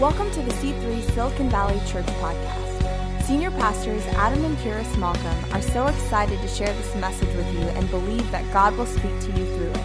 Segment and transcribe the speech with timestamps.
[0.00, 3.22] Welcome to the C3 Silicon Valley Church podcast.
[3.22, 7.60] Senior pastors Adam and Kira Malcolm are so excited to share this message with you
[7.60, 9.84] and believe that God will speak to you through it.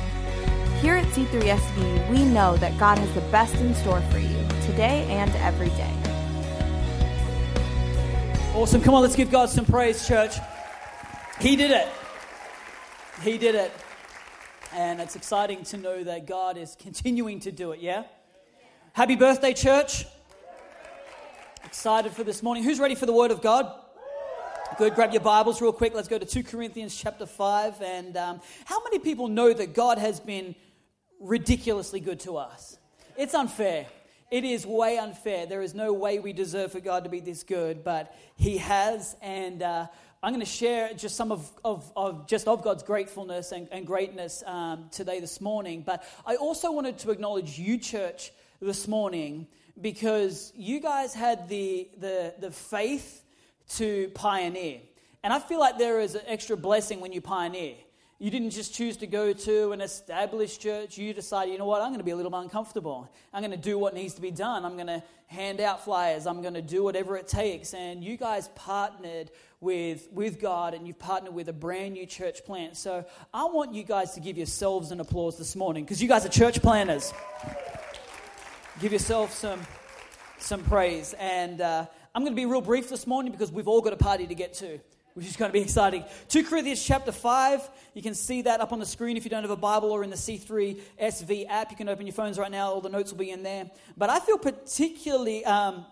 [0.81, 4.35] Here at C3SV, we know that God has the best in store for you
[4.65, 5.93] today and every day.
[8.55, 8.81] Awesome.
[8.81, 10.37] Come on, let's give God some praise, church.
[11.39, 11.87] He did it.
[13.21, 13.71] He did it.
[14.73, 18.05] And it's exciting to know that God is continuing to do it, yeah?
[18.93, 20.05] Happy birthday, church.
[21.63, 22.63] Excited for this morning.
[22.63, 23.71] Who's ready for the Word of God?
[24.77, 24.95] Good.
[24.95, 25.93] Grab your Bibles real quick.
[25.93, 27.81] Let's go to 2 Corinthians chapter 5.
[27.81, 30.55] And um, how many people know that God has been
[31.19, 32.77] ridiculously good to us?
[33.15, 33.85] It's unfair.
[34.31, 35.45] It is way unfair.
[35.45, 39.15] There is no way we deserve for God to be this good, but He has.
[39.21, 39.87] And uh,
[40.23, 43.85] I'm going to share just some of, of, of, just of God's gratefulness and, and
[43.85, 45.83] greatness um, today, this morning.
[45.85, 49.47] But I also wanted to acknowledge you, church, this morning
[49.79, 53.23] because you guys had the, the, the faith
[53.69, 54.79] to pioneer.
[55.23, 57.75] And I feel like there is an extra blessing when you pioneer.
[58.21, 60.97] You didn't just choose to go to an established church.
[60.97, 63.09] You decided, you know what, I'm going to be a little uncomfortable.
[63.33, 64.65] I'm going to do what needs to be done.
[64.65, 66.27] I'm going to hand out flyers.
[66.27, 67.73] I'm going to do whatever it takes.
[67.73, 72.43] And you guys partnered with, with God and you've partnered with a brand new church
[72.43, 72.75] plant.
[72.75, 76.25] So I want you guys to give yourselves an applause this morning because you guys
[76.25, 77.13] are church planters.
[78.79, 79.59] Give yourself some,
[80.37, 81.13] some praise.
[81.19, 81.85] And uh,
[82.15, 84.35] I'm going to be real brief this morning because we've all got a party to
[84.35, 84.79] get to
[85.15, 86.05] which is going to be exciting.
[86.29, 89.41] 2 Corinthians chapter 5, you can see that up on the screen if you don't
[89.41, 91.71] have a Bible or in the C3 SV app.
[91.71, 93.69] You can open your phones right now, all the notes will be in there.
[93.97, 95.85] But I feel particularly um,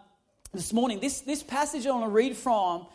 [0.54, 2.88] this morning, this, this passage I want to read from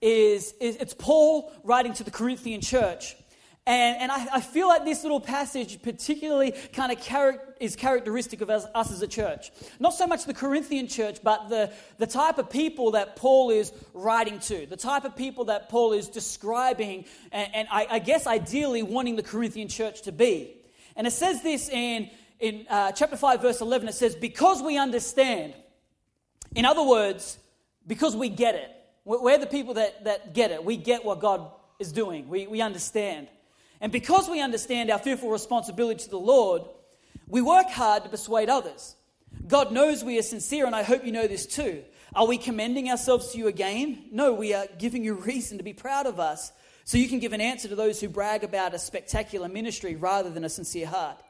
[0.00, 3.16] is, is it's Paul writing to the Corinthian church.
[3.64, 8.40] And, and I, I, feel like this little passage particularly kind of char- is characteristic
[8.40, 9.52] of us, us, as a church.
[9.78, 13.72] Not so much the Corinthian church, but the, the type of people that Paul is
[13.94, 18.26] writing to, the type of people that Paul is describing, and, and I, I, guess
[18.26, 20.56] ideally wanting the Corinthian church to be.
[20.96, 24.76] And it says this in, in uh, chapter 5, verse 11 it says, Because we
[24.76, 25.54] understand.
[26.56, 27.38] In other words,
[27.86, 28.70] because we get it.
[29.04, 30.64] We're the people that, that get it.
[30.64, 33.28] We get what God is doing, we, we understand.
[33.82, 36.62] And because we understand our fearful responsibility to the Lord,
[37.26, 38.94] we work hard to persuade others.
[39.48, 41.82] God knows we are sincere, and I hope you know this too.
[42.14, 44.04] Are we commending ourselves to you again?
[44.12, 46.52] No, we are giving you reason to be proud of us
[46.84, 50.30] so you can give an answer to those who brag about a spectacular ministry rather
[50.30, 51.20] than a sincere heart.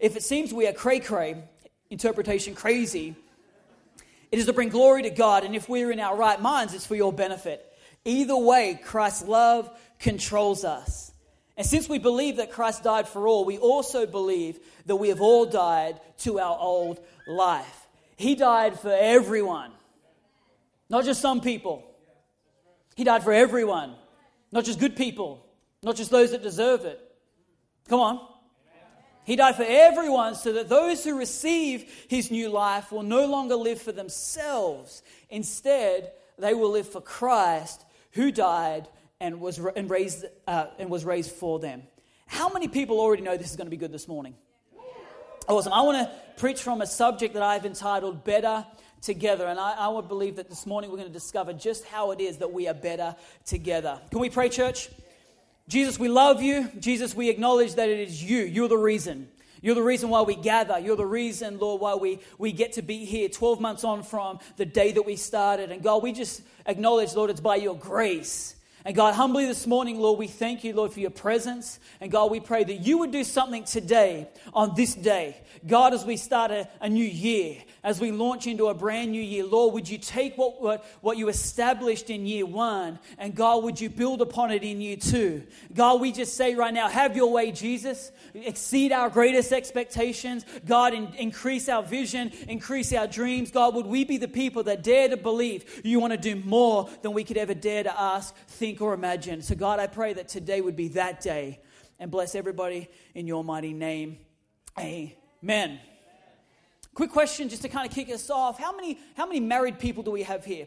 [0.00, 1.44] If it seems we are cray cray,
[1.90, 3.16] interpretation crazy,
[4.32, 6.86] it is to bring glory to God, and if we're in our right minds, it's
[6.86, 7.70] for your benefit.
[8.06, 11.12] Either way, Christ's love controls us.
[11.58, 15.20] And since we believe that Christ died for all, we also believe that we have
[15.20, 17.88] all died to our old life.
[18.16, 19.72] He died for everyone,
[20.88, 21.84] not just some people.
[22.94, 23.96] He died for everyone,
[24.52, 25.44] not just good people,
[25.82, 27.00] not just those that deserve it.
[27.88, 28.20] Come on.
[29.24, 33.56] He died for everyone so that those who receive his new life will no longer
[33.56, 35.02] live for themselves.
[35.28, 38.88] Instead, they will live for Christ who died
[39.20, 41.82] and was, and raised, uh, and was raised for them.
[42.26, 44.34] How many people already know this is going to be good this morning?
[45.48, 45.72] Awesome.
[45.72, 48.66] I want to preach from a subject that I've entitled Better
[49.00, 49.46] Together.
[49.46, 52.20] And I, I would believe that this morning we're going to discover just how it
[52.20, 54.00] is that we are better together.
[54.10, 54.90] Can we pray, church?
[55.68, 56.68] Jesus, we love you.
[56.78, 58.40] Jesus, we acknowledge that it is you.
[58.40, 59.28] You're the reason.
[59.62, 60.78] You're the reason why we gather.
[60.78, 64.40] You're the reason, Lord, why we, we get to be here 12 months on from
[64.56, 65.70] the day that we started.
[65.70, 68.54] And God, we just acknowledge, Lord, it's by your grace
[68.88, 71.78] and God, humbly this morning, Lord, we thank you, Lord, for your presence.
[72.00, 75.36] And God, we pray that you would do something today, on this day.
[75.66, 79.20] God, as we start a, a new year, as we launch into a brand new
[79.20, 83.62] year, Lord, would you take what, what, what you established in year one, and God,
[83.62, 85.42] would you build upon it in year two?
[85.74, 88.10] God, we just say right now, have your way, Jesus.
[88.34, 90.46] Exceed our greatest expectations.
[90.66, 93.50] God, in, increase our vision, increase our dreams.
[93.50, 96.88] God, would we be the people that dare to believe you want to do more
[97.02, 99.42] than we could ever dare to ask, think, or imagine?
[99.42, 101.60] So, God, I pray that today would be that day
[101.98, 104.18] and bless everybody in your mighty name.
[104.78, 105.80] Amen.
[106.94, 108.58] Quick question just to kind of kick us off.
[108.58, 110.66] How many, how many married people do we have here?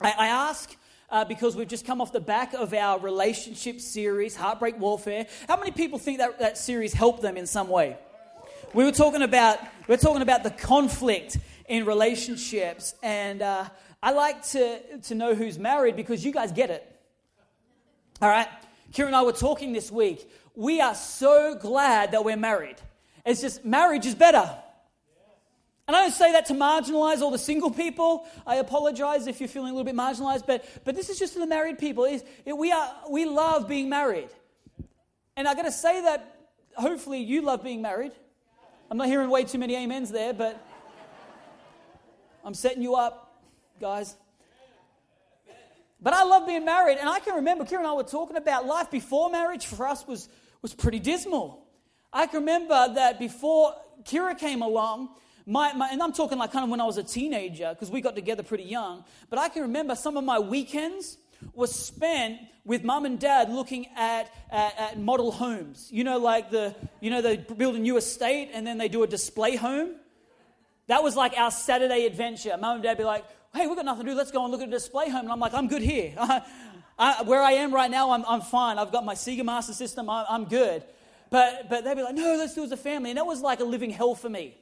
[0.00, 0.76] I, I ask
[1.10, 5.26] uh, because we've just come off the back of our relationship series, Heartbreak Warfare.
[5.46, 7.96] How many people think that that series helped them in some way?
[8.74, 11.38] We were talking about, we are talking about the conflict
[11.68, 13.64] in relationships, and uh,
[14.02, 16.97] I like to, to know who's married because you guys get it.
[18.20, 18.48] All right?
[18.92, 20.28] Kira and I were talking this week.
[20.54, 22.76] We are so glad that we're married.
[23.24, 24.50] It's just marriage is better.
[25.86, 28.26] And I don't say that to marginalize all the single people.
[28.46, 31.38] I apologize if you're feeling a little bit marginalized, but, but this is just for
[31.38, 32.04] the married people.
[32.04, 34.28] It, we, are, we love being married.
[35.36, 38.12] And I got to say that hopefully you love being married.
[38.90, 40.62] I'm not hearing way too many amens there, but
[42.44, 43.40] I'm setting you up,
[43.80, 44.14] guys.
[46.00, 48.66] But I love being married, and I can remember Kira and I were talking about
[48.66, 50.28] life before marriage for us was,
[50.62, 51.66] was pretty dismal.
[52.12, 53.74] I can remember that before
[54.04, 55.08] Kira came along,
[55.44, 58.00] my, my, and I'm talking like kind of when I was a teenager, because we
[58.00, 59.04] got together pretty young.
[59.28, 61.18] But I can remember some of my weekends
[61.54, 65.88] were spent with mum and dad looking at, at, at, model homes.
[65.90, 69.02] You know, like the, you know, they build a new estate and then they do
[69.02, 69.94] a display home.
[70.86, 72.56] That was like our Saturday adventure.
[72.58, 73.24] Mum and dad be like,
[73.54, 74.16] hey, we've got nothing to do.
[74.16, 75.22] Let's go and look at a display home.
[75.22, 76.14] And I'm like, I'm good here.
[76.98, 78.78] I, where I am right now, I'm, I'm fine.
[78.78, 80.10] I've got my Sega Master System.
[80.10, 80.82] I'm, I'm good.
[81.30, 83.10] But, but they'd be like, no, let's do it as a family.
[83.10, 84.56] And that was like a living hell for me.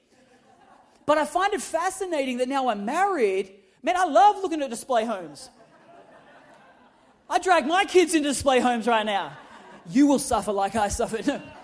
[1.06, 3.54] But I find it fascinating that now I'm married.
[3.82, 5.48] Man, I love looking at display homes.
[7.30, 9.36] I drag my kids into display homes right now.
[9.88, 11.42] You will suffer like I suffered.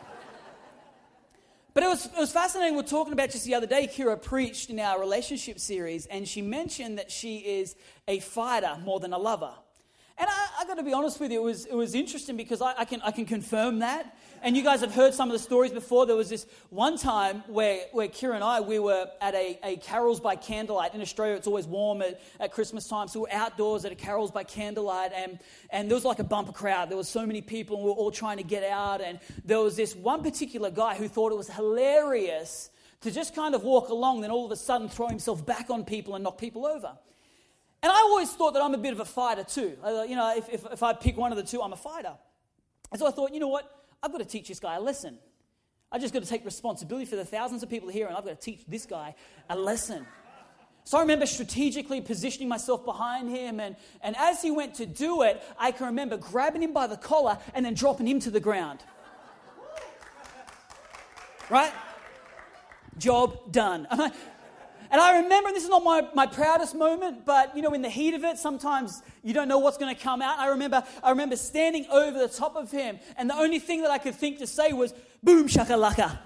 [1.75, 2.75] but it was, it was fascinating.
[2.75, 3.87] We are talking about just the other day.
[3.87, 7.77] Kira preached in our relationship series, and she mentioned that she is
[8.07, 9.53] a fighter more than a lover.
[10.19, 12.61] And I, I got to be honest with you, it was, it was interesting because
[12.61, 14.17] I, I, can, I can confirm that.
[14.45, 16.05] And you guys have heard some of the stories before.
[16.05, 19.77] There was this one time where, where Kira and I, we were at a, a
[19.77, 20.97] carols by candlelight.
[20.97, 23.07] In Australia, it's always warm at, at Christmas time.
[23.07, 25.13] So we're outdoors at a carols by candlelight.
[25.15, 25.39] And,
[25.71, 26.91] and there was like a bumper crowd.
[26.91, 29.01] There was so many people, and we were all trying to get out.
[29.01, 32.71] And there was this one particular guy who thought it was hilarious
[33.03, 35.85] to just kind of walk along, then all of a sudden throw himself back on
[35.85, 36.99] people and knock people over.
[37.81, 39.77] And I always thought that I'm a bit of a fighter too.
[39.85, 42.15] You know, if, if, if I pick one of the two, I'm a fighter.
[42.91, 43.79] And so I thought, you know what?
[44.03, 45.19] I've got to teach this guy a lesson.
[45.91, 48.41] I just got to take responsibility for the thousands of people here, and I've got
[48.41, 49.15] to teach this guy
[49.49, 50.07] a lesson.
[50.85, 55.23] So I remember strategically positioning myself behind him, and, and as he went to do
[55.23, 58.41] it, I can remember grabbing him by the collar and then dropping him to the
[58.41, 58.81] ground.
[61.49, 61.73] Right?
[62.99, 63.87] Job done.
[64.93, 67.81] And I remember, and this is not my, my proudest moment, but you know, in
[67.81, 70.39] the heat of it, sometimes you don't know what's going to come out.
[70.39, 73.91] I remember, I remember standing over the top of him, and the only thing that
[73.91, 74.93] I could think to say was,
[75.23, 76.19] boom shakalaka.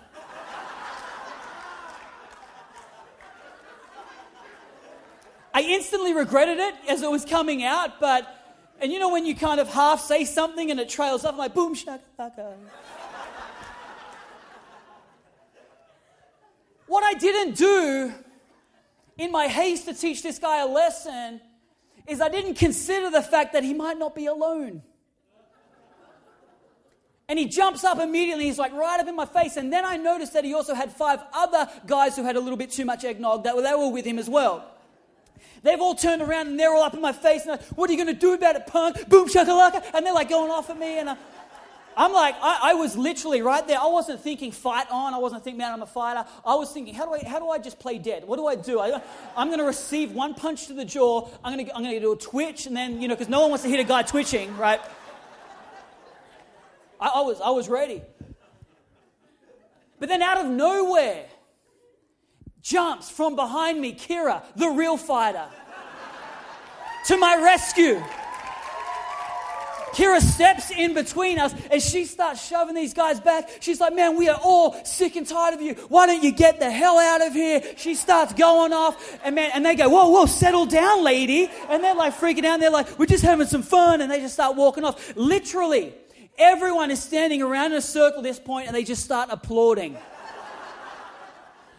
[5.55, 8.27] I instantly regretted it as it was coming out, but,
[8.81, 11.39] and you know, when you kind of half say something and it trails off, I'm
[11.39, 12.55] like, boom shakalaka.
[16.89, 18.12] what I didn't do
[19.19, 21.41] in my haste to teach this guy a lesson,
[22.07, 24.83] is I didn't consider the fact that he might not be alone.
[27.29, 28.45] And he jumps up immediately.
[28.45, 29.57] He's like right up in my face.
[29.57, 32.57] And then I noticed that he also had five other guys who had a little
[32.57, 34.65] bit too much eggnog that they were with him as well.
[35.62, 37.43] They've all turned around and they're all up in my face.
[37.43, 39.09] And like, what are you going to do about it, punk?
[39.09, 39.83] Boom shakalaka.
[39.93, 41.01] And they're like going off at me.
[41.01, 41.17] And I,
[41.97, 43.81] I'm like, I, I, was literally right there.
[43.81, 45.15] I wasn't thinking fight on.
[45.15, 46.29] I wasn't thinking, man, I'm a fighter.
[46.45, 48.25] I was thinking, how do I, how do I just play dead?
[48.25, 48.81] What do I do?
[48.81, 49.01] I,
[49.35, 51.27] am going to receive one punch to the jaw.
[51.43, 53.41] I'm going to, I'm going to do a twitch, and then, you know, because no
[53.41, 54.81] one wants to hit a guy twitching, right?
[57.01, 58.03] I, I, was, I was ready.
[59.99, 61.25] But then out of nowhere,
[62.61, 65.49] jumps from behind me Kira, the real fighter,
[67.07, 68.03] to my rescue.
[69.97, 73.49] Kira steps in between us and she starts shoving these guys back.
[73.61, 75.73] She's like, Man, we are all sick and tired of you.
[75.88, 77.62] Why don't you get the hell out of here?
[77.79, 81.50] She starts going off and man, and they go, Whoa, whoa, settle down, lady.
[81.71, 82.61] And they're like freaking out.
[82.61, 84.03] They're like, We're just having some fun.
[84.03, 85.17] And they just start walking off.
[85.17, 85.95] Literally,
[86.37, 89.97] everyone is standing around in a circle at this point and they just start applauding.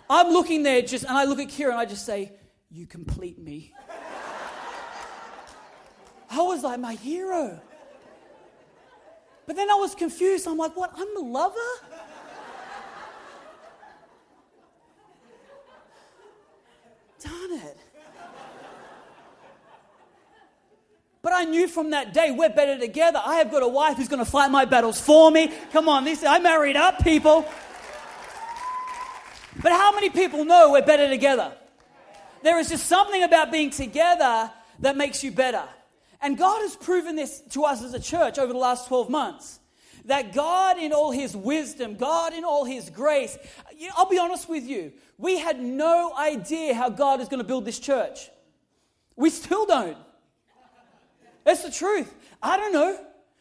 [0.10, 2.32] I'm looking there just, and I look at Kira and I just say,
[2.72, 3.76] You complete me.
[6.32, 7.62] I was like, My hero.
[9.48, 10.46] But then I was confused.
[10.46, 10.92] I'm like, what?
[10.96, 11.56] I'm the lover?
[17.24, 17.77] Darn it.
[21.22, 23.22] But I knew from that day we're better together.
[23.24, 25.51] I have got a wife who's going to fight my battles for me.
[25.72, 27.46] Come on, this I married up people.
[29.62, 31.54] But how many people know we're better together?
[32.44, 35.63] There is just something about being together that makes you better.
[36.22, 39.60] And God has proven this to us as a church over the last 12 months.
[40.06, 43.38] That God, in all His wisdom, God, in all His grace,
[43.96, 47.66] I'll be honest with you, we had no idea how God is going to build
[47.66, 48.30] this church.
[49.16, 49.98] We still don't.
[51.44, 52.14] That's the truth.
[52.42, 53.00] I don't know.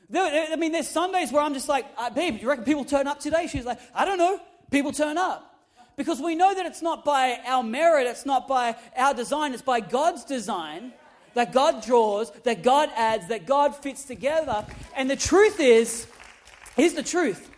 [0.09, 2.85] There, I mean, there's Sundays where I'm just like, uh, babe, do you reckon people
[2.85, 3.47] turn up today?
[3.47, 4.41] She's like, I don't know.
[4.71, 5.57] People turn up.
[5.97, 9.63] Because we know that it's not by our merit, it's not by our design, it's
[9.63, 10.93] by God's design
[11.37, 14.65] that God draws, that God adds, that God fits together.
[14.97, 16.07] And the truth is,
[16.77, 17.51] here's the truth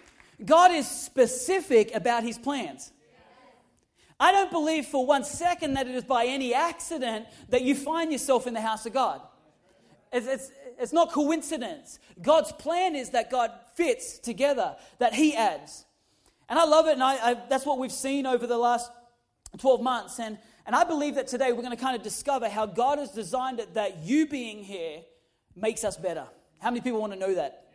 [0.44, 2.90] God is specific about his plans.
[4.20, 8.10] I don't believe for one second that it is by any accident that you find
[8.10, 9.20] yourself in the house of God.
[10.12, 12.00] It's, it's, it's not coincidence.
[12.20, 15.84] God's plan is that God fits together, that He adds.
[16.48, 18.90] And I love it, and I, I, that's what we've seen over the last
[19.56, 20.18] 12 months.
[20.18, 23.10] And, and I believe that today we're going to kind of discover how God has
[23.10, 25.00] designed it that you being here
[25.56, 26.26] makes us better.
[26.58, 27.68] How many people want to know that?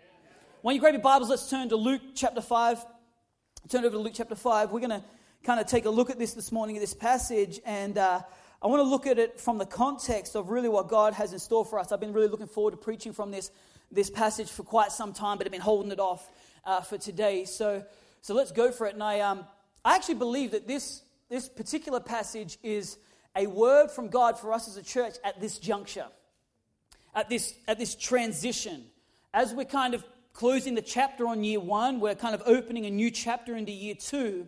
[0.61, 2.85] When you grab your Bibles, let's turn to Luke chapter 5.
[3.67, 4.69] Turn over to Luke chapter 5.
[4.69, 5.03] We're going to
[5.43, 8.21] kind of take a look at this this morning, at this passage, and uh,
[8.61, 11.39] I want to look at it from the context of really what God has in
[11.39, 11.91] store for us.
[11.91, 13.49] I've been really looking forward to preaching from this,
[13.91, 16.29] this passage for quite some time, but I've been holding it off
[16.63, 17.45] uh, for today.
[17.45, 17.83] So,
[18.21, 18.93] so let's go for it.
[18.93, 19.47] And I, um,
[19.83, 21.01] I actually believe that this,
[21.33, 22.99] this particular passage is
[23.35, 26.05] a word from God for us as a church at this juncture,
[27.15, 28.83] at this, at this transition.
[29.33, 32.91] As we're kind of closing the chapter on year one, we're kind of opening a
[32.91, 34.47] new chapter into year two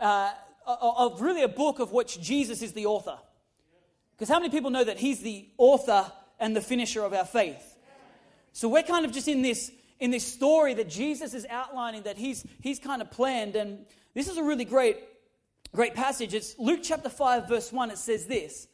[0.00, 0.32] uh,
[0.66, 3.16] of really a book of which Jesus is the author.
[4.16, 6.10] Because how many people know that he's the author
[6.40, 7.78] and the finisher of our faith?
[8.52, 12.16] So we're kind of just in this in this story that Jesus is outlining that
[12.16, 14.98] he's he's kind of planned and this is a really great
[15.74, 16.34] great passage.
[16.34, 18.68] It's Luke chapter 5 verse 1 it says this.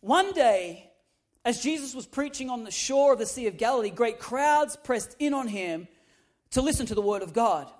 [0.00, 0.90] One day
[1.44, 5.14] as Jesus was preaching on the shore of the Sea of Galilee, great crowds pressed
[5.18, 5.88] in on him
[6.50, 7.70] to listen to the word of God.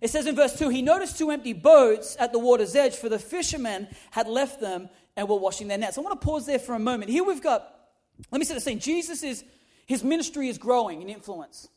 [0.00, 3.08] It says in verse 2 He noticed two empty boats at the water's edge, for
[3.08, 5.98] the fishermen had left them and were washing their nets.
[5.98, 7.10] I want to pause there for a moment.
[7.10, 7.72] Here we've got,
[8.30, 8.78] let me set the scene.
[8.78, 9.44] Jesus is,
[9.86, 11.68] his ministry is growing in influence.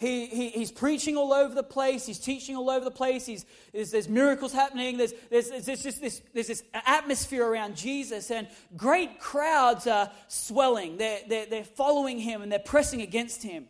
[0.00, 2.06] He, he, he's preaching all over the place.
[2.06, 3.26] He's teaching all over the place.
[3.26, 4.96] He's, there's, there's miracles happening.
[4.96, 10.96] There's, there's, there's, just this, there's this atmosphere around Jesus, and great crowds are swelling.
[10.96, 13.66] They're, they're, they're following him and they're pressing against him.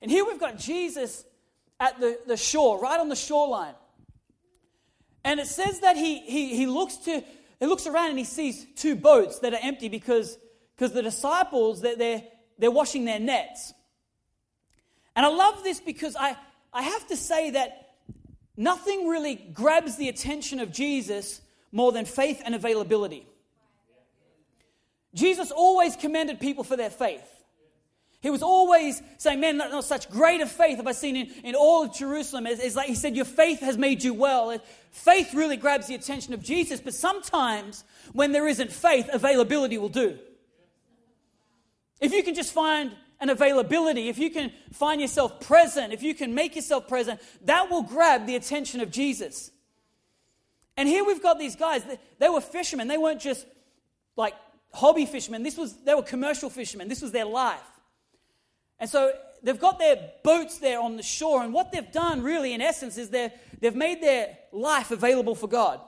[0.00, 1.22] And here we've got Jesus
[1.78, 3.74] at the, the shore, right on the shoreline.
[5.22, 7.22] And it says that he, he, he looks to
[7.60, 10.38] he looks around and he sees two boats that are empty because,
[10.76, 12.22] because the disciples they're, they're,
[12.58, 13.74] they're washing their nets.
[15.16, 16.36] And I love this because I,
[16.72, 17.94] I have to say that
[18.56, 21.40] nothing really grabs the attention of Jesus
[21.72, 23.26] more than faith and availability.
[25.14, 27.30] Jesus always commended people for their faith.
[28.20, 31.54] He was always saying, Man, not, not such greater faith have I seen in, in
[31.54, 32.46] all of Jerusalem.
[32.46, 34.56] It's, it's like he said, Your faith has made you well.
[34.90, 39.90] Faith really grabs the attention of Jesus, but sometimes when there isn't faith, availability will
[39.90, 40.18] do.
[42.00, 42.92] If you can just find
[43.24, 47.70] an availability, if you can find yourself present, if you can make yourself present, that
[47.70, 49.50] will grab the attention of Jesus.
[50.76, 52.86] And here we've got these guys, they, they were fishermen.
[52.86, 53.46] They weren't just
[54.14, 54.34] like
[54.74, 55.42] hobby fishermen.
[55.42, 56.88] This was, they were commercial fishermen.
[56.88, 57.58] This was their life.
[58.78, 59.10] And so
[59.42, 62.98] they've got their boats there on the shore, and what they've done, really, in essence,
[62.98, 65.80] is they've made their life available for God.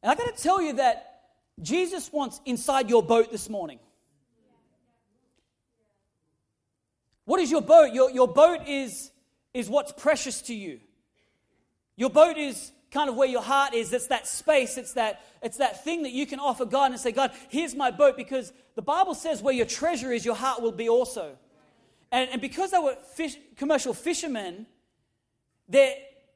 [0.00, 1.22] And I got to tell you that
[1.60, 3.80] Jesus wants inside your boat this morning.
[7.24, 7.92] What is your boat?
[7.92, 9.10] Your, your boat is,
[9.54, 10.80] is what's precious to you.
[11.96, 13.92] Your boat is kind of where your heart is.
[13.92, 17.12] It's that space, it's that, it's that thing that you can offer God and say,
[17.12, 20.72] God, here's my boat, because the Bible says where your treasure is, your heart will
[20.72, 21.36] be also.
[22.10, 24.66] And, and because they were fish, commercial fishermen,
[25.68, 25.94] their,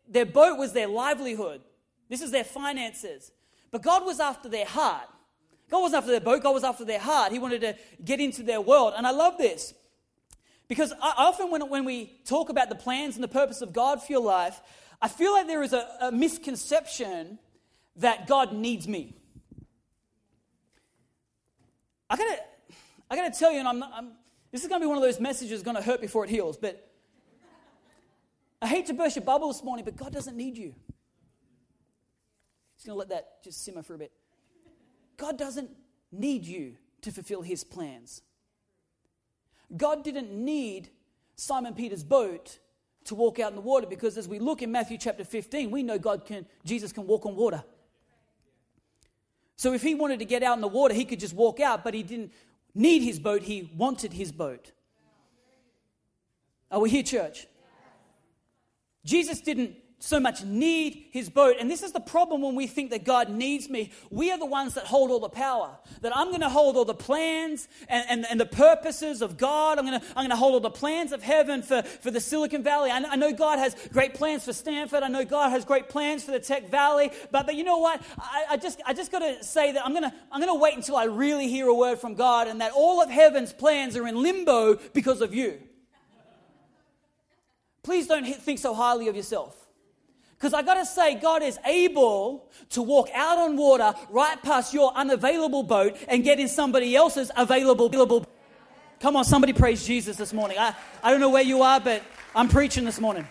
[0.08, 1.60] their boat was their livelihood.
[2.08, 3.32] This is their finances.
[3.70, 5.08] But God was after their heart.
[5.70, 7.32] God wasn't after their boat, God was after their heart.
[7.32, 8.94] He wanted to get into their world.
[8.96, 9.74] And I love this.
[10.68, 14.02] Because I, often when, when we talk about the plans and the purpose of God
[14.02, 14.60] for your life,
[15.00, 17.38] I feel like there is a, a misconception
[17.96, 19.14] that God needs me.
[22.08, 22.38] I gotta,
[23.10, 24.12] I gotta tell you, and I'm, not, I'm
[24.52, 26.90] this is gonna be one of those messages gonna hurt before it heals, but
[28.60, 30.74] I hate to burst your bubble this morning, but God doesn't need you.
[32.76, 34.12] Just gonna let that just simmer for a bit.
[35.16, 35.70] God doesn't
[36.12, 38.22] need you to fulfill his plans.
[39.74, 40.90] God didn't need
[41.34, 42.58] Simon Peter's boat
[43.04, 45.82] to walk out in the water because as we look in Matthew chapter 15, we
[45.82, 47.62] know God can, Jesus can walk on water.
[49.56, 51.82] So if he wanted to get out in the water, he could just walk out,
[51.82, 52.32] but he didn't
[52.74, 54.72] need his boat, he wanted his boat.
[56.70, 57.46] Are we here, church?
[59.04, 61.56] Jesus didn't so much need his boat.
[61.58, 63.90] And this is the problem when we think that God needs me.
[64.08, 65.76] We are the ones that hold all the power.
[66.02, 69.78] That I'm going to hold all the plans and, and, and the purposes of God.
[69.78, 72.20] I'm going to, I'm going to hold all the plans of heaven for, for the
[72.20, 72.90] Silicon Valley.
[72.90, 75.02] I, I know God has great plans for Stanford.
[75.02, 77.10] I know God has great plans for the Tech Valley.
[77.32, 78.00] But, but you know what?
[78.16, 80.60] I, I just, I just got to say that I'm going to, I'm going to
[80.60, 83.96] wait until I really hear a word from God and that all of heaven's plans
[83.96, 85.58] are in limbo because of you.
[87.82, 89.65] Please don't think so highly of yourself.
[90.38, 94.74] Because I got to say, God is able to walk out on water right past
[94.74, 97.86] your unavailable boat and get in somebody else's available.
[97.86, 98.26] available.
[99.00, 100.58] Come on, somebody praise Jesus this morning.
[100.58, 102.02] I, I don't know where you are, but
[102.34, 103.26] I'm preaching this morning.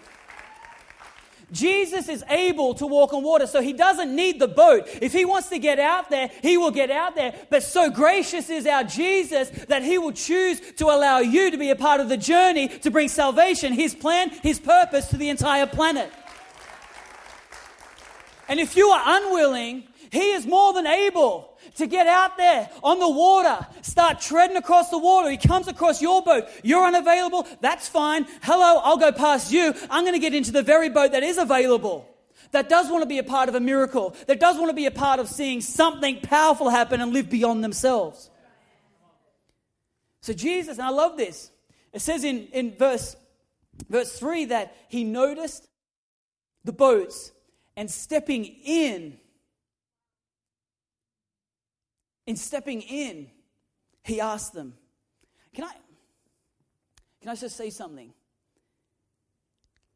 [1.51, 4.88] Jesus is able to walk on water, so he doesn't need the boat.
[5.00, 7.35] If he wants to get out there, he will get out there.
[7.51, 11.69] But so gracious is our Jesus that he will choose to allow you to be
[11.69, 15.67] a part of the journey to bring salvation, his plan, his purpose to the entire
[15.67, 16.12] planet.
[18.48, 23.00] And if you are unwilling, He is more than able to get out there on
[23.00, 25.30] the water, start treading across the water.
[25.30, 26.46] He comes across your boat.
[26.64, 27.48] You're unavailable.
[27.62, 28.25] That's fine.
[28.44, 29.74] Hello, I'll go past you.
[29.90, 32.08] I'm going to get into the very boat that is available.
[32.52, 34.86] That does want to be a part of a miracle, that does want to be
[34.86, 38.30] a part of seeing something powerful happen and live beyond themselves.
[40.22, 41.52] So, Jesus, and I love this,
[41.92, 43.16] it says in, in verse,
[43.90, 45.68] verse 3 that he noticed
[46.64, 47.32] the boats
[47.77, 49.17] and stepping in,
[52.25, 53.27] in stepping in,
[54.03, 54.75] he asked them,
[55.53, 55.74] Can I,
[57.22, 58.13] can I just say something?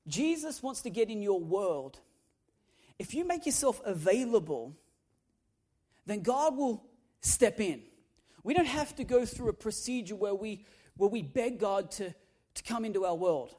[0.08, 2.00] Jesus wants to get in your world.
[2.98, 4.76] If you make yourself available,
[6.06, 6.84] then God will
[7.22, 7.84] step in.
[8.44, 10.66] We don't have to go through a procedure where we,
[10.98, 12.14] where we beg God to,
[12.56, 13.56] to come into our world.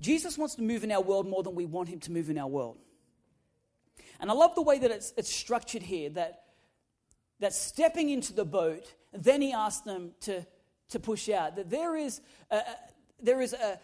[0.00, 2.38] Jesus wants to move in our world more than we want him to move in
[2.38, 2.78] our world.
[4.20, 6.44] And I love the way that it's, it's structured here that,
[7.40, 10.46] that stepping into the boat, then he asked them to,
[10.90, 11.56] to push out.
[11.56, 12.60] That there is, a,
[13.20, 13.78] there is a,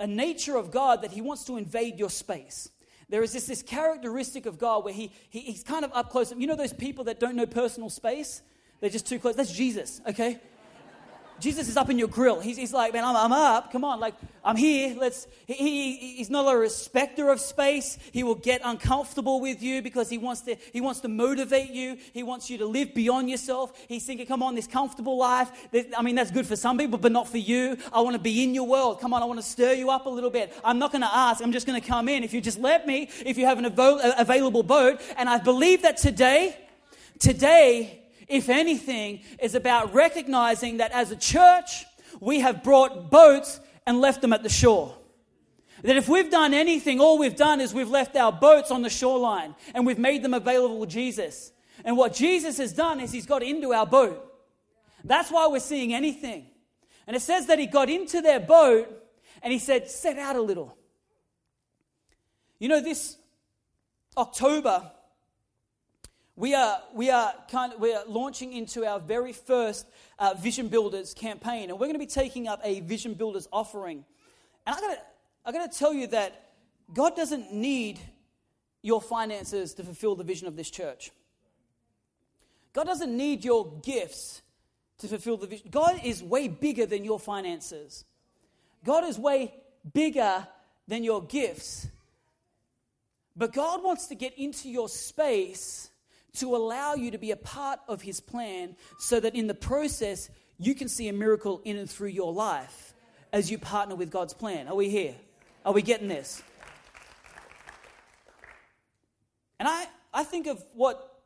[0.00, 2.68] a nature of God that he wants to invade your space.
[3.08, 6.32] There is this, this characteristic of God where he, he, he's kind of up close.
[6.36, 8.42] You know those people that don't know personal space?
[8.80, 9.36] They're just too close.
[9.36, 10.40] That's Jesus, okay?
[11.38, 12.40] Jesus is up in your grill.
[12.40, 13.72] He's, he's like, man, I'm, I'm up.
[13.72, 14.96] Come on, like, I'm here.
[14.98, 15.26] Let's.
[15.46, 17.98] He, he, he's not a respecter of space.
[18.12, 20.56] He will get uncomfortable with you because he wants to.
[20.72, 21.98] He wants to motivate you.
[22.12, 23.72] He wants you to live beyond yourself.
[23.88, 25.50] He's thinking, come on, this comfortable life.
[25.96, 27.76] I mean, that's good for some people, but not for you.
[27.92, 29.00] I want to be in your world.
[29.00, 30.52] Come on, I want to stir you up a little bit.
[30.64, 31.42] I'm not going to ask.
[31.42, 32.22] I'm just going to come in.
[32.22, 35.96] If you just let me, if you have an available boat, and I believe that
[35.96, 36.56] today,
[37.18, 41.84] today if anything, is about recognizing that as a church,
[42.20, 44.96] we have brought boats and left them at the shore.
[45.82, 48.90] That if we've done anything, all we've done is we've left our boats on the
[48.90, 51.52] shoreline and we've made them available to Jesus.
[51.84, 54.22] And what Jesus has done is he's got into our boat.
[55.04, 56.46] That's why we're seeing anything.
[57.06, 58.88] And it says that he got into their boat
[59.42, 60.76] and he said, Set out a little.
[62.58, 63.16] You know, this
[64.16, 64.90] October,
[66.36, 69.86] we are, we are, kind of, we are launching into our very first
[70.18, 74.04] uh, Vision Builders campaign, and we're going to be taking up a Vision Builders offering.
[74.66, 74.76] And
[75.46, 76.50] I got to tell you that
[76.92, 77.98] God doesn't need
[78.82, 81.10] your finances to fulfill the vision of this church.
[82.72, 84.42] God doesn't need your gifts
[84.98, 85.68] to fulfill the vision.
[85.70, 88.04] God is way bigger than your finances.
[88.84, 89.54] God is way
[89.92, 90.46] bigger
[90.86, 91.88] than your gifts.
[93.34, 95.90] But God wants to get into your space
[96.36, 100.30] to allow you to be a part of His plan so that in the process,
[100.58, 102.94] you can see a miracle in and through your life
[103.32, 104.68] as you partner with God's plan.
[104.68, 105.14] Are we here?
[105.64, 106.42] Are we getting this?
[109.58, 111.22] And I, I think of what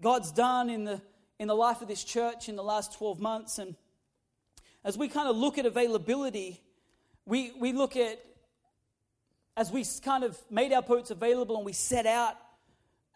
[0.00, 1.00] God's done in the,
[1.38, 3.58] in the life of this church in the last 12 months.
[3.58, 3.74] And
[4.84, 6.60] as we kind of look at availability,
[7.26, 8.18] we, we look at,
[9.56, 12.36] as we kind of made our boats available and we set out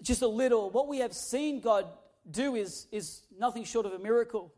[0.02, 1.86] just a little, what we have seen God
[2.30, 4.52] do is, is nothing short of a miracle.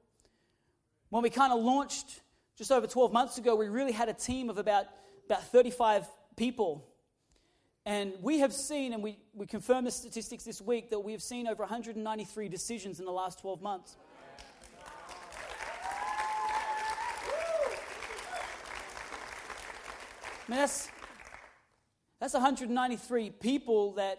[1.09, 2.21] When we kind of launched
[2.57, 4.87] just over 12 months ago, we really had a team of about,
[5.27, 6.87] about 35 people.
[7.87, 11.23] And we have seen, and we, we confirmed the statistics this week, that we have
[11.23, 13.97] seen over 193 decisions in the last 12 months.
[20.47, 20.89] I mean, that's,
[22.21, 24.19] that's 193 people that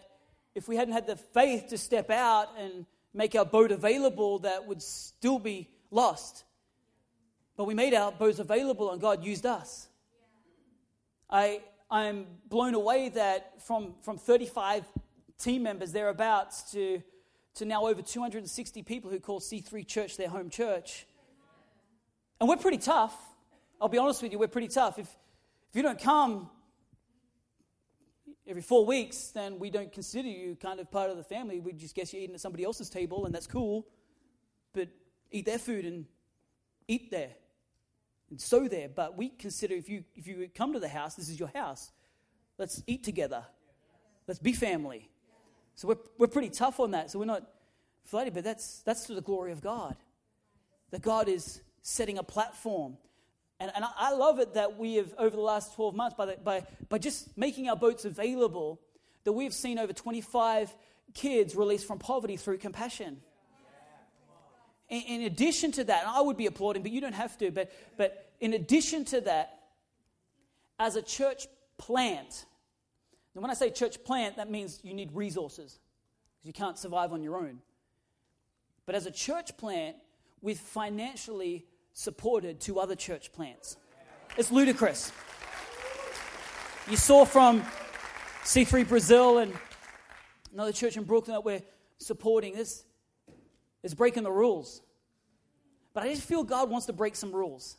[0.54, 4.66] if we hadn't had the faith to step out and make our boat available, that
[4.66, 6.44] would still be lost.
[7.56, 9.88] But we made our boats available and God used us.
[11.28, 11.60] I,
[11.90, 14.84] I'm blown away that from, from 35
[15.38, 17.02] team members thereabouts to,
[17.54, 21.06] to now over 260 people who call C3 Church their home church.
[22.40, 23.14] And we're pretty tough.
[23.80, 24.98] I'll be honest with you, we're pretty tough.
[24.98, 25.08] If,
[25.70, 26.50] if you don't come
[28.46, 31.60] every four weeks, then we don't consider you kind of part of the family.
[31.60, 33.86] We just guess you're eating at somebody else's table, and that's cool.
[34.72, 34.88] But
[35.30, 36.06] eat their food and
[36.88, 37.30] eat there
[38.30, 38.88] and sow there.
[38.88, 41.92] But we consider if you if you come to the house, this is your house.
[42.58, 43.44] Let's eat together.
[44.26, 45.08] Let's be family.
[45.74, 47.10] So we're, we're pretty tough on that.
[47.10, 47.44] So we're not
[48.04, 49.96] flighty, but that's that's to the glory of God.
[50.90, 52.96] That God is setting a platform.
[53.62, 56.36] And, and I love it that we have, over the last 12 months, by, the,
[56.42, 58.80] by, by just making our boats available,
[59.22, 60.74] that we've seen over 25
[61.14, 63.18] kids released from poverty through compassion.
[64.88, 67.70] In, in addition to that, I would be applauding, but you don't have to, but,
[67.96, 69.60] but in addition to that,
[70.80, 71.46] as a church
[71.78, 72.46] plant,
[73.34, 75.78] and when I say church plant, that means you need resources
[76.34, 77.60] because you can't survive on your own.
[78.86, 79.94] But as a church plant,
[80.40, 83.76] we've financially supported two other church plants.
[84.36, 85.12] It's ludicrous.
[86.90, 87.62] You saw from
[88.44, 89.52] C3 Brazil and
[90.52, 91.62] another church in Brooklyn that we're
[91.98, 92.54] supporting.
[92.54, 92.84] This
[93.82, 94.82] is breaking the rules.
[95.94, 97.76] But I just feel God wants to break some rules.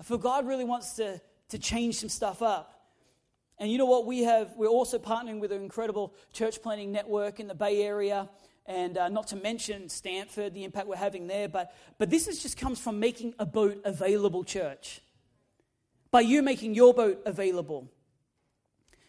[0.00, 1.20] I feel God really wants to,
[1.50, 2.74] to change some stuff up.
[3.58, 4.06] And you know what?
[4.06, 8.28] We have, we're also partnering with an incredible church planting network in the Bay Area.
[8.68, 11.48] And uh, not to mention Stanford, the impact we're having there.
[11.48, 15.00] But, but this is just comes from making a boat available, church.
[16.10, 17.90] By you making your boat available.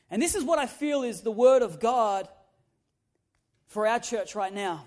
[0.09, 2.29] And this is what I feel is the word of God
[3.67, 4.85] for our church right now.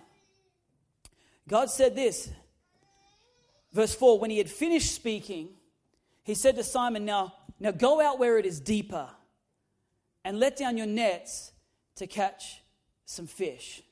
[1.47, 2.31] God said this,
[3.75, 5.51] verse 4 when he had finished speaking,
[6.25, 9.09] he said to Simon, Now, now go out where it is deeper
[10.25, 11.53] and let down your nets
[11.97, 12.63] to catch
[13.05, 13.83] some fish.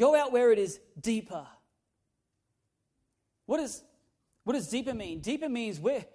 [0.00, 1.46] Go out where it is deeper.
[3.44, 3.82] What, is,
[4.44, 5.20] what does deeper mean?
[5.20, 6.06] Deeper means where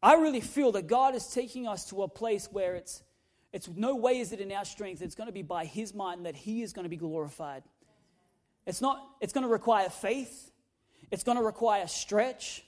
[0.00, 3.02] I really feel that God is taking us to a place where it's,
[3.52, 5.02] it's no way is it in our strength.
[5.02, 7.64] It's going to be by His might and that He is going to be glorified.
[8.66, 10.52] It's not, it's going to require faith.
[11.10, 12.64] It's going to require stretch.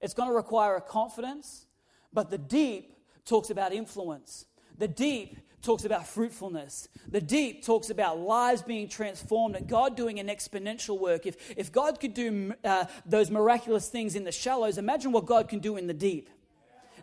[0.00, 1.66] It's going to require a confidence.
[2.10, 2.94] But the deep
[3.26, 4.46] talks about influence.
[4.78, 6.88] The deep talks about fruitfulness.
[7.08, 11.26] The deep talks about lives being transformed and God doing an exponential work.
[11.26, 15.48] If, if God could do uh, those miraculous things in the shallows, imagine what God
[15.48, 16.30] can do in the deep.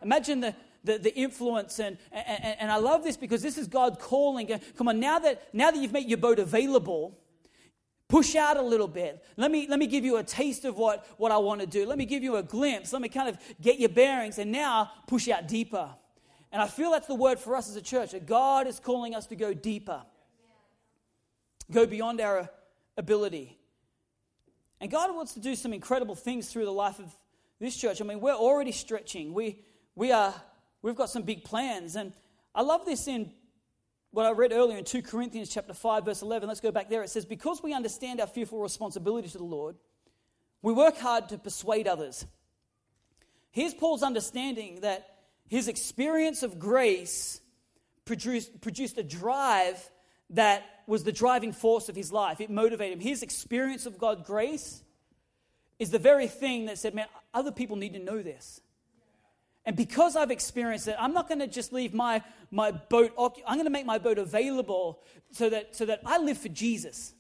[0.02, 1.80] Imagine the, the, the influence.
[1.80, 4.50] And, and, and I love this because this is God calling.
[4.78, 7.18] Come on, now that, now that you've made your boat available,
[8.08, 9.26] push out a little bit.
[9.36, 11.86] Let me, let me give you a taste of what, what I want to do.
[11.86, 12.94] Let me give you a glimpse.
[12.94, 14.38] Let me kind of get your bearings.
[14.38, 15.90] And now push out deeper.
[16.54, 19.16] And I feel that's the word for us as a church that God is calling
[19.16, 20.04] us to go deeper,
[21.72, 22.48] go beyond our
[22.96, 23.58] ability.
[24.80, 27.12] And God wants to do some incredible things through the life of
[27.60, 28.02] this church.
[28.02, 29.34] I mean, we're already stretching.
[29.34, 29.64] We,
[29.96, 30.32] we are,
[30.84, 31.96] we've got some big plans.
[31.96, 32.14] And
[32.54, 33.32] I love this in
[34.12, 36.48] what I read earlier in 2 Corinthians chapter 5, verse 11.
[36.48, 37.02] Let's go back there.
[37.02, 39.76] It says, Because we understand our fearful responsibility to the Lord,
[40.62, 42.28] we work hard to persuade others.
[43.50, 45.13] Here's Paul's understanding that
[45.48, 47.42] his experience of grace
[48.06, 49.90] produced, produced a drive
[50.32, 52.42] that was the driving force of his life.
[52.42, 53.00] It motivated him.
[53.00, 54.84] His experience of God's grace
[55.80, 58.62] is the very thing that said, man, other people need to know this.
[59.66, 63.56] And because I've experienced it, I'm not going to just leave my, my boat, I'm
[63.56, 65.00] going to make my boat available
[65.32, 67.14] so that, so that I live for Jesus.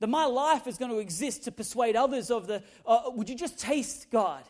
[0.00, 3.36] That my life is going to exist to persuade others of the, uh, would you
[3.36, 4.42] just taste God?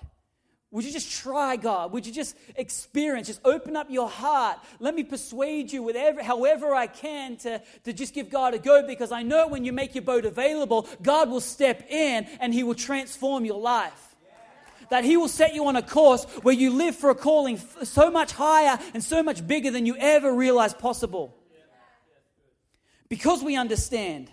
[0.70, 1.92] Would you just try God?
[1.92, 3.28] Would you just experience?
[3.28, 4.59] Just open up your heart.
[4.81, 5.90] Let me persuade you
[6.22, 9.72] however I can to, to just give God a go because I know when you
[9.72, 14.14] make your boat available, God will step in and He will transform your life.
[14.90, 18.11] That He will set you on a course where you live for a calling so
[18.11, 21.35] much higher and so much bigger than you ever realized possible.
[23.09, 24.31] Because we understand,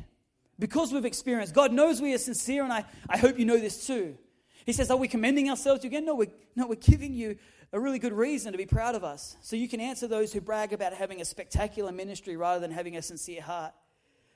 [0.60, 3.88] because we've experienced, God knows we are sincere, and I, I hope you know this
[3.88, 4.18] too.
[4.66, 6.06] He says, Are we commending ourselves to you again?
[6.06, 7.38] No we're, no, we're giving you
[7.72, 9.38] a really good reason to be proud of us.
[9.42, 12.98] So you can answer those who brag about having a spectacular ministry rather than having
[12.98, 13.74] a sincere heart.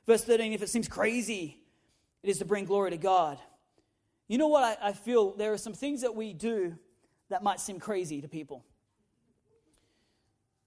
[0.06, 1.60] Verse 13 If it seems crazy,
[2.22, 3.40] it is to bring glory to God.
[4.28, 5.34] You know what I, I feel?
[5.36, 6.78] There are some things that we do
[7.30, 8.64] that might seem crazy to people.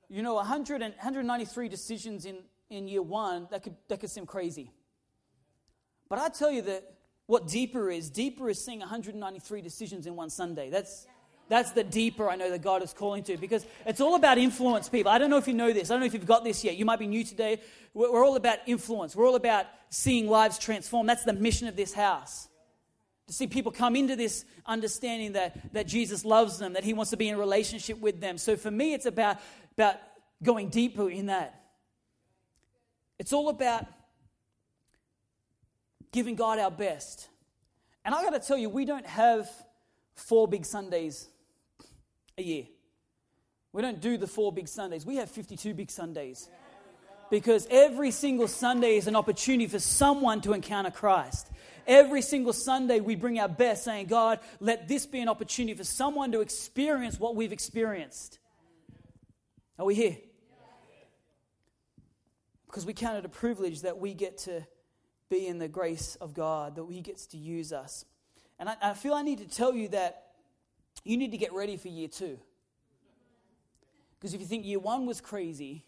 [0.09, 4.27] You know, 100 and, 193 decisions in, in year one, that could, that could seem
[4.27, 4.73] crazy.
[6.09, 6.85] But I tell you that
[7.33, 8.11] what deeper is.
[8.11, 10.69] Deeper is seeing 193 decisions in one Sunday.
[10.69, 11.07] That's,
[11.49, 14.91] That's the deeper I know that God is calling to because it's all about influence,
[14.91, 15.11] people.
[15.11, 15.91] I don't know if you know this.
[15.91, 16.77] I don't know if you've got this yet.
[16.77, 17.63] You might be new today.
[17.95, 19.17] We're all about influence.
[19.17, 21.07] We're all about seeing lives transform.
[21.07, 22.49] That's the mission of this house.
[23.29, 27.13] To see people come into this understanding that, that Jesus loves them, that he wants
[27.13, 28.37] to be in a relationship with them.
[28.37, 29.39] So for me, it's about,
[29.73, 29.97] about
[30.43, 31.63] going deeper in that.
[33.19, 33.87] It's all about
[36.13, 37.29] giving God our best.
[38.05, 39.49] And I got to tell you, we don't have
[40.15, 41.29] four big Sundays
[42.39, 42.65] a year.
[43.73, 45.07] We don't do the four big Sundays.
[45.07, 46.49] We have 52 big Sundays.
[47.31, 51.49] Because every single Sunday is an opportunity for someone to encounter Christ.
[51.87, 55.85] Every single Sunday, we bring our best, saying, God, let this be an opportunity for
[55.85, 58.39] someone to experience what we've experienced.
[59.79, 60.19] Are we here?
[62.67, 64.67] Because we count it a privilege that we get to
[65.33, 68.05] be in the grace of God, that He gets to use us.
[68.59, 70.27] And I, I feel I need to tell you that
[71.05, 72.39] you need to get ready for year two.
[74.21, 75.85] Because if you think year one was crazy,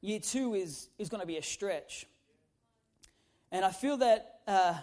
[0.00, 2.06] year two is, is going to be a stretch.
[3.52, 4.74] And I feel that uh,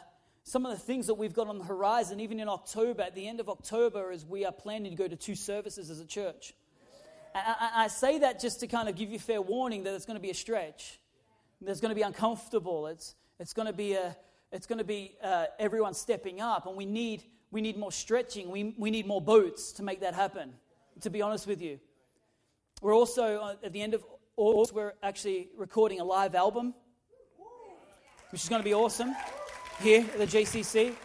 [0.44, 3.28] some of the things that we've got on the horizon, even in October, at the
[3.28, 6.54] end of October, as we are planning to go to two services as a church.
[7.34, 10.18] I, I say that just to kind of give you fair warning that it's going
[10.18, 11.00] to be a stretch.
[11.64, 12.88] There's going to be uncomfortable.
[12.88, 14.18] It's, it's going to be, a,
[14.52, 18.50] it's going to be uh, everyone stepping up, and we need, we need more stretching.
[18.50, 20.54] We, we need more boats to make that happen,
[21.02, 21.80] to be honest with you.
[22.82, 24.04] We're also, uh, at the end of
[24.38, 26.74] August, we're actually recording a live album,
[28.32, 29.16] which is going to be awesome
[29.82, 30.96] here at the JCC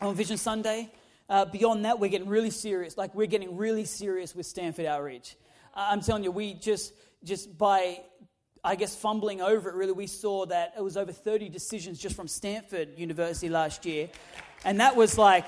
[0.00, 0.92] on Vision Sunday.
[1.28, 2.96] Uh, beyond that, we're getting really serious.
[2.96, 5.34] Like, we're getting really serious with Stanford Outreach.
[5.74, 6.92] I'm telling you, we just,
[7.24, 8.00] just by
[8.62, 12.14] I guess, fumbling over it, really, we saw that it was over 30 decisions just
[12.14, 14.10] from Stanford University last year.
[14.66, 15.46] And that was like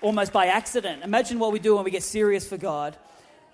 [0.00, 1.02] almost by accident.
[1.02, 2.96] Imagine what we do when we get serious for God.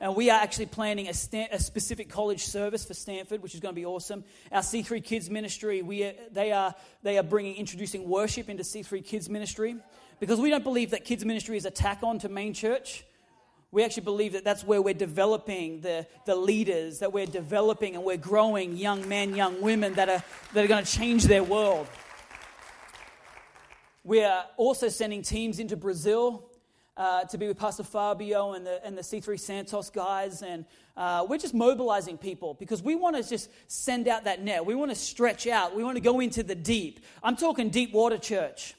[0.01, 3.75] And we are actually planning a, a specific college service for Stanford, which is going
[3.75, 4.25] to be awesome.
[4.53, 9.03] Our C3 Kids ministry, we are, they, are, they are bringing, introducing worship into C3
[9.05, 9.77] Kids ministry
[10.21, 13.05] because we don't believe that kids ministry is a tack on to main church.
[13.71, 18.05] We actually believe that that's where we're developing the, the leaders, that we're developing and
[18.05, 20.23] we're growing young men, young women that are,
[20.55, 21.87] that are going to change their world.
[24.05, 26.49] We are also sending teams into Brazil
[26.97, 30.41] uh, to be with Pastor Fabio and the, and the C3 Santos guys.
[30.41, 30.65] And
[30.97, 34.65] uh, we're just mobilizing people because we want to just send out that net.
[34.65, 35.77] We want to stretch out.
[35.77, 37.01] We want to go into the deep.
[37.23, 38.75] I'm talking deep water church.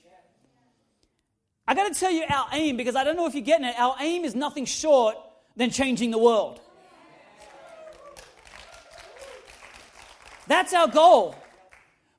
[1.70, 3.76] I got to tell you our aim because I don't know if you're getting it.
[3.78, 5.16] Our aim is nothing short
[5.56, 6.60] than changing the world.
[10.48, 11.36] That's our goal.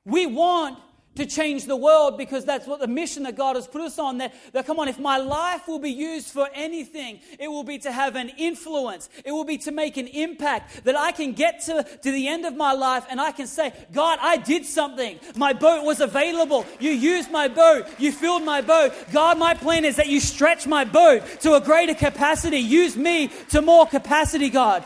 [0.05, 0.79] We want
[1.15, 4.19] to change the world because that's what the mission that God has put us on.
[4.19, 7.79] That, that, come on, if my life will be used for anything, it will be
[7.79, 9.09] to have an influence.
[9.25, 10.85] It will be to make an impact.
[10.85, 13.73] That I can get to, to the end of my life and I can say,
[13.91, 15.19] God, I did something.
[15.35, 16.65] My boat was available.
[16.79, 17.87] You used my boat.
[17.99, 18.93] You filled my boat.
[19.11, 22.59] God, my plan is that you stretch my boat to a greater capacity.
[22.59, 24.85] Use me to more capacity, God.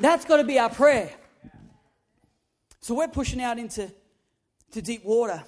[0.00, 1.12] That's got to be our prayer.
[2.80, 3.92] So we're pushing out into
[4.72, 5.42] to deep water.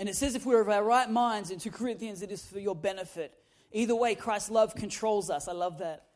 [0.00, 2.58] And it says if we're of our right minds in 2 Corinthians, it is for
[2.58, 3.34] your benefit.
[3.70, 5.46] Either way, Christ's love controls us.
[5.46, 6.06] I love that.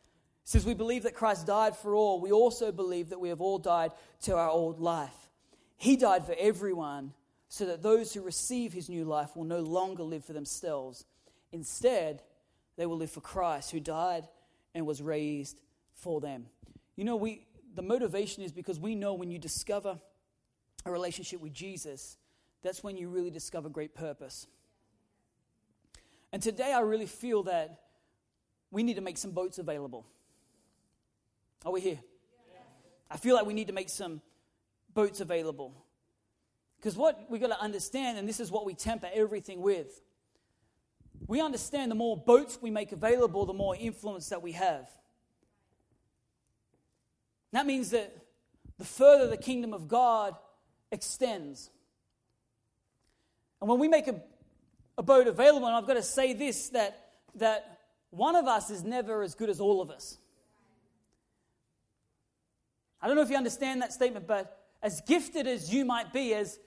[0.43, 2.19] It says we believe that Christ died for all.
[2.19, 3.93] We also believe that we have all died
[4.23, 5.13] to our old life.
[5.77, 7.13] He died for everyone
[7.51, 11.05] so that those who receive his new life will no longer live for themselves.
[11.53, 12.23] Instead,
[12.79, 14.27] they will live for Christ who died
[14.75, 15.61] and was raised
[15.93, 16.47] for them.
[16.97, 19.99] You know, we the motivation is because we know when you discover
[20.87, 22.17] a relationship with Jesus,
[22.65, 24.49] that's when you really discover great purpose.
[26.33, 27.79] And today I really feel that
[28.73, 30.05] we need to make some boats available.
[31.65, 32.01] Are we here?
[33.11, 34.21] I feel like we need to make some
[34.93, 35.75] boats available.
[36.79, 40.03] Because what we got to understand, and this is what we temper everything with,
[41.27, 44.89] we understand the more boats we make available, the more influence that we have.
[47.53, 48.15] That means that
[48.79, 50.35] the further the kingdom of God
[50.91, 51.71] extends,
[53.65, 54.21] and when we make a,
[54.99, 57.79] a boat available, and I've got to say this that, that
[58.11, 60.19] one of us is never as good as all of us.
[63.01, 66.35] I don't know if you understand that statement, but as gifted as you might be,
[66.35, 66.59] as,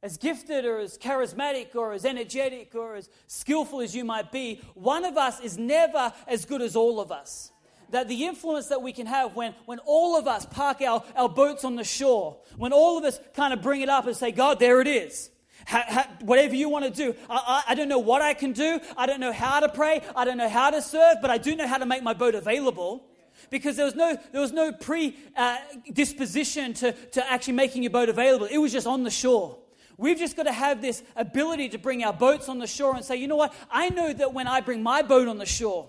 [0.00, 4.60] as gifted or as charismatic or as energetic or as skillful as you might be,
[4.74, 7.50] one of us is never as good as all of us.
[7.90, 11.28] That the influence that we can have when, when all of us park our, our
[11.28, 14.30] boats on the shore, when all of us kind of bring it up and say,
[14.30, 15.30] God, there it is.
[15.66, 17.14] Ha, ha, whatever you want to do.
[17.28, 18.80] I, I, I don't know what I can do.
[18.96, 20.02] I don't know how to pray.
[20.14, 22.34] I don't know how to serve, but I do know how to make my boat
[22.34, 23.04] available
[23.50, 28.08] because there was no, there was no predisposition uh, to, to actually making your boat
[28.08, 28.46] available.
[28.46, 29.58] It was just on the shore.
[29.96, 33.04] We've just got to have this ability to bring our boats on the shore and
[33.04, 33.54] say, you know what?
[33.70, 35.88] I know that when I bring my boat on the shore,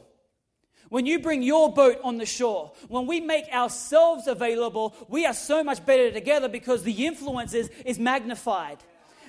[0.89, 5.33] when you bring your boat on the shore, when we make ourselves available, we are
[5.33, 8.77] so much better together because the influence is, is magnified,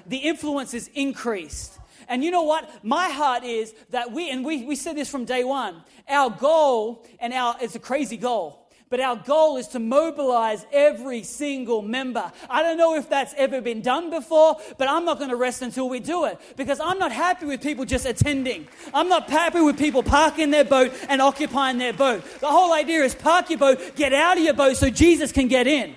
[0.09, 1.79] the influence is increased.
[2.09, 2.85] And you know what?
[2.85, 7.05] My heart is that we, and we, we said this from day one, our goal,
[7.19, 12.31] and our, it's a crazy goal, but our goal is to mobilize every single member.
[12.49, 15.63] I don't know if that's ever been done before, but I'm not going to rest
[15.63, 18.69] until we do it because I'm not happy with people just attending.
[18.95, 22.23] I'm not happy with people parking their boat and occupying their boat.
[22.39, 25.49] The whole idea is park your boat, get out of your boat so Jesus can
[25.49, 25.97] get in.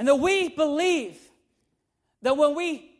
[0.00, 1.18] And that we believe
[2.22, 2.90] that when we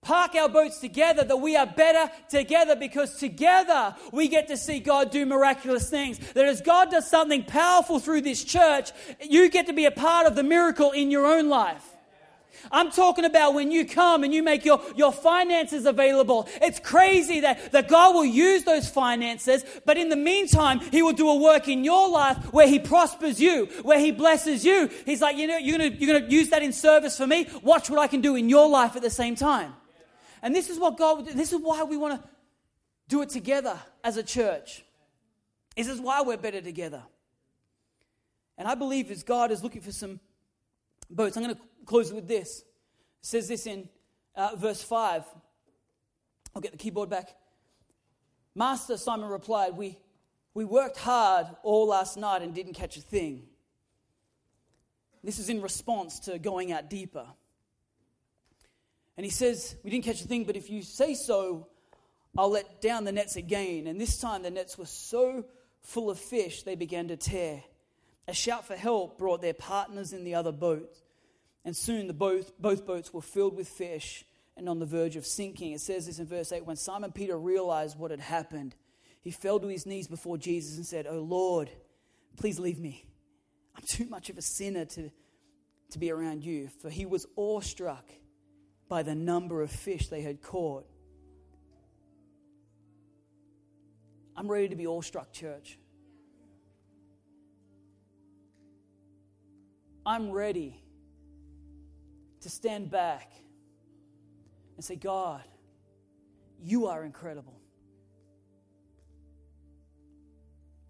[0.00, 4.80] park our boats together, that we are better together because together we get to see
[4.80, 6.18] God do miraculous things.
[6.32, 10.26] That as God does something powerful through this church, you get to be a part
[10.26, 11.84] of the miracle in your own life.
[12.70, 16.48] I'm talking about when you come and you make your, your finances available.
[16.62, 21.12] It's crazy that, that God will use those finances, but in the meantime, He will
[21.12, 24.90] do a work in your life where He prospers you, where He blesses you.
[25.04, 27.48] He's like, you know, you're going you're gonna use that in service for me.
[27.62, 29.74] Watch what I can do in your life at the same time.
[30.42, 32.28] And this is what God, this is why we want to
[33.08, 34.84] do it together as a church.
[35.76, 37.02] This is why we're better together.
[38.58, 40.20] And I believe as God is looking for some
[41.10, 42.60] boats, I'm going to close with this.
[42.60, 42.66] It
[43.22, 43.88] says this in
[44.34, 45.24] uh, verse 5.
[46.54, 47.34] I'll get the keyboard back.
[48.54, 49.98] Master, Simon replied, we,
[50.54, 53.44] we worked hard all last night and didn't catch a thing.
[55.22, 57.26] This is in response to going out deeper.
[59.16, 61.68] And he says, We didn't catch a thing, but if you say so,
[62.38, 63.86] I'll let down the nets again.
[63.86, 65.44] And this time the nets were so
[65.82, 67.62] full of fish, they began to tear.
[68.28, 70.96] A shout for help brought their partners in the other boat.
[71.64, 74.24] And soon the both, both boats were filled with fish
[74.56, 75.72] and on the verge of sinking.
[75.72, 78.74] It says this in verse 8 When Simon Peter realized what had happened,
[79.20, 81.70] he fell to his knees before Jesus and said, Oh Lord,
[82.36, 83.04] please leave me.
[83.76, 85.10] I'm too much of a sinner to,
[85.90, 86.68] to be around you.
[86.80, 88.08] For he was awestruck
[88.88, 90.86] by the number of fish they had caught.
[94.36, 95.78] I'm ready to be awestruck, church.
[100.06, 100.80] I'm ready
[102.42, 103.32] to stand back
[104.76, 105.42] and say, God,
[106.62, 107.58] you are incredible.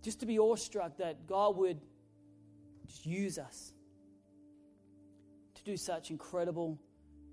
[0.03, 1.81] Just to be awestruck that God would
[2.87, 3.73] just use us
[5.55, 6.79] to do such incredible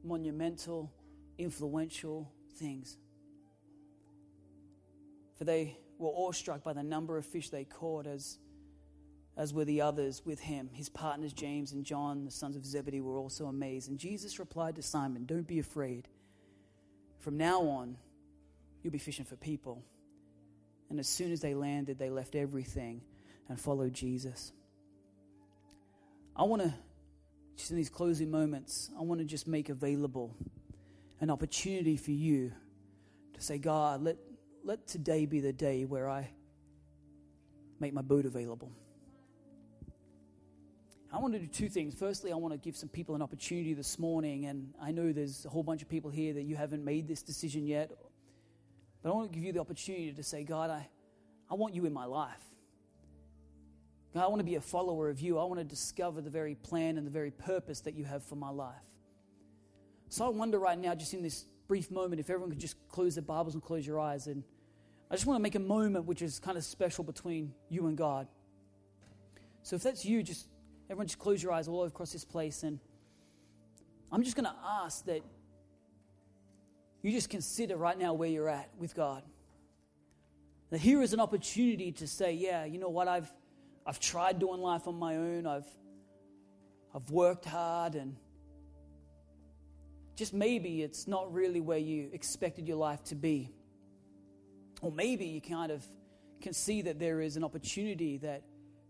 [0.05, 0.89] monumental,
[1.37, 2.97] influential things.
[5.35, 8.37] For they were awestruck by the number of fish they caught, as,
[9.35, 10.69] as were the others with him.
[10.73, 13.89] His partners, James and John, the sons of Zebedee, were also amazed.
[13.89, 16.07] And Jesus replied to Simon, Don't be afraid.
[17.19, 17.97] From now on,
[18.81, 19.83] you'll be fishing for people.
[20.89, 23.01] And as soon as they landed, they left everything
[23.49, 24.51] and followed Jesus.
[26.35, 26.73] I want to
[27.55, 30.35] just in these closing moments, I want to just make available
[31.19, 32.51] an opportunity for you
[33.33, 34.17] to say, God, let,
[34.63, 36.29] let today be the day where I
[37.79, 38.71] make my boat available.
[41.13, 41.93] I want to do two things.
[41.93, 45.45] Firstly, I want to give some people an opportunity this morning, and I know there's
[45.45, 47.91] a whole bunch of people here that you haven't made this decision yet,
[49.03, 50.87] but I want to give you the opportunity to say, God, I,
[51.51, 52.41] I want you in my life.
[54.15, 55.37] God, I want to be a follower of you.
[55.37, 58.35] I want to discover the very plan and the very purpose that you have for
[58.35, 58.73] my life.
[60.09, 63.13] So I wonder right now, just in this brief moment, if everyone could just close
[63.13, 64.25] their Bibles and close your eyes.
[64.25, 64.43] And
[65.11, 67.95] I just want to make a moment which is kind of special between you and
[67.95, 68.27] God.
[69.61, 70.47] So if that's you, just
[70.89, 72.63] everyone just close your eyes all across this place.
[72.63, 72.79] And
[74.11, 75.21] I'm just going to ask that
[77.01, 79.23] you just consider right now where you're at with God.
[80.69, 83.29] That here is an opportunity to say, yeah, you know what, I've
[83.85, 85.45] I've tried doing life on my own.
[85.45, 85.67] I've,
[86.95, 88.15] I've worked hard and
[90.15, 93.51] just maybe it's not really where you expected your life to be.
[94.81, 95.85] Or maybe you kind of
[96.41, 98.43] can see that there is an opportunity that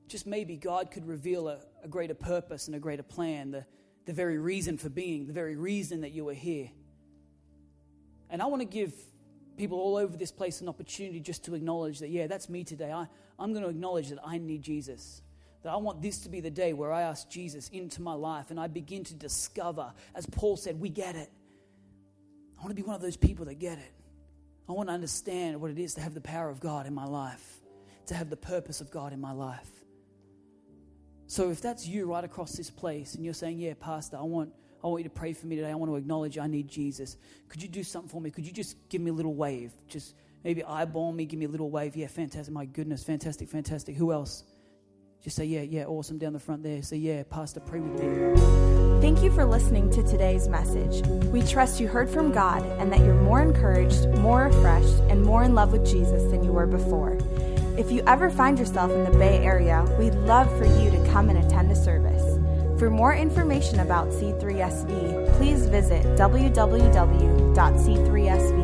[0.08, 3.66] just maybe God could reveal a, a greater purpose and a greater plan, the,
[4.06, 6.70] the very reason for being, the very reason that you are here.
[8.30, 8.94] And I want to give
[9.58, 12.92] people all over this place an opportunity just to acknowledge that, yeah, that's me today.
[12.92, 13.08] I,
[13.38, 15.22] I'm going to acknowledge that I need Jesus.
[15.62, 18.50] That I want this to be the day where I ask Jesus into my life
[18.50, 21.30] and I begin to discover, as Paul said, we get it.
[22.58, 23.94] I want to be one of those people that get it.
[24.68, 27.06] I want to understand what it is to have the power of God in my
[27.06, 27.62] life,
[28.08, 29.70] to have the purpose of God in my life.
[31.28, 34.54] So if that's you right across this place and you're saying, Yeah, Pastor, I want,
[34.84, 35.72] I want you to pray for me today.
[35.72, 37.18] I want to acknowledge I need Jesus.
[37.50, 38.30] Could you do something for me?
[38.32, 39.72] Could you just give me a little wave?
[39.88, 41.96] Just maybe eyeball me, give me a little wave.
[41.96, 42.54] Yeah, fantastic.
[42.54, 43.96] My goodness, fantastic, fantastic.
[43.96, 44.44] Who else?
[45.24, 46.82] Just say, yeah, yeah, awesome down the front there.
[46.82, 49.00] Say, yeah, Pastor, pray with me.
[49.00, 51.06] Thank you for listening to today's message.
[51.28, 55.44] We trust you heard from God and that you're more encouraged, more refreshed, and more
[55.44, 57.18] in love with Jesus than you were before.
[57.78, 61.30] If you ever find yourself in the Bay Area, we'd love for you to come
[61.30, 62.38] and attend a service.
[62.80, 68.63] For more information about C3SV, please visit www.c3sv.com